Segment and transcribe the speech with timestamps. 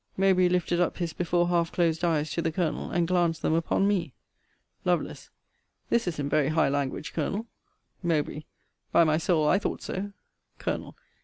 [0.17, 3.87] Mowbray lifted up his before half closed eyes to the Colonel, and glanced them upon
[3.87, 4.15] me.
[4.83, 5.13] Lovel.
[5.91, 7.45] This is in very high language, Colonel.
[8.03, 8.43] Mowbr.
[8.91, 10.11] By my soul, I thought so.
[10.57, 10.95] Col.